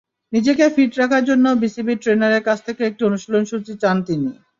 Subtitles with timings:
[0.33, 4.29] নিজেকে ফিট রাখার জন্য বিসিবির ট্রেনারের কাছ থেকে একটি অনুশীলনসূচি চান তিনি।